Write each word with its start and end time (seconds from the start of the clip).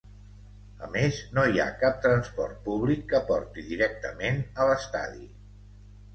A 0.85 0.87
més, 0.95 1.19
no 1.37 1.43
hi 1.51 1.61
ha 1.63 1.67
cap 1.83 1.99
transport 2.05 2.57
públic 2.71 3.05
que 3.13 3.21
porti 3.29 3.67
directament 3.69 4.43
a 4.65 4.69
l'estadi. 4.73 5.31